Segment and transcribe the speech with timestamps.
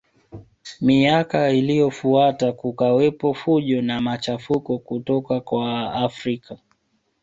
[0.81, 6.57] Miaka iliyofuata kukawepo fujo na machafuko kutoka kwa Waafrika